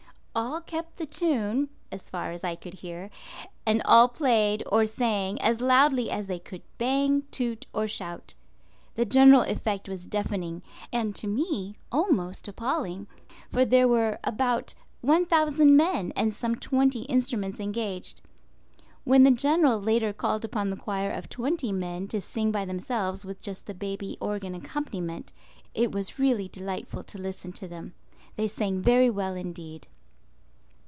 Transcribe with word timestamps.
All 0.33 0.61
kept 0.61 0.95
the 0.95 1.05
tune, 1.05 1.67
as 1.91 2.09
far 2.09 2.31
as 2.31 2.41
I 2.41 2.55
could 2.55 2.75
hear, 2.75 3.09
and 3.65 3.81
all 3.83 4.07
played 4.07 4.63
or 4.67 4.85
sang 4.85 5.41
as 5.41 5.59
loudly 5.59 6.09
as 6.09 6.27
they 6.27 6.39
could 6.39 6.61
bang, 6.77 7.23
toot, 7.31 7.65
or 7.73 7.85
shout. 7.85 8.33
The 8.95 9.03
general 9.03 9.41
effect 9.41 9.89
was 9.89 10.05
deafening, 10.05 10.61
and 10.93 11.13
to 11.17 11.27
me 11.27 11.75
almost 11.91 12.47
appalling, 12.47 13.07
for 13.51 13.65
there 13.65 13.89
were 13.89 14.19
about 14.23 14.73
1,000 15.01 15.75
men 15.75 16.13
and 16.15 16.33
some 16.33 16.55
twenty 16.55 17.01
instruments 17.03 17.59
engaged. 17.59 18.21
When 19.03 19.25
the 19.25 19.31
General 19.31 19.81
later 19.81 20.13
called 20.13 20.45
upon 20.45 20.69
the 20.69 20.77
choir 20.77 21.11
of 21.11 21.27
twenty 21.27 21.73
men 21.73 22.07
to 22.07 22.21
sing 22.21 22.53
by 22.53 22.63
themselves 22.63 23.25
with 23.25 23.41
just 23.41 23.65
the 23.65 23.73
baby 23.73 24.17
organ 24.21 24.55
accompaniment, 24.55 25.33
it 25.73 25.91
was 25.91 26.17
really 26.19 26.47
delightful 26.47 27.03
to 27.03 27.17
listen 27.17 27.51
to 27.51 27.67
them. 27.67 27.95
They 28.37 28.47
sang 28.47 28.81
very 28.81 29.09
well 29.09 29.35
indeed. 29.35 29.89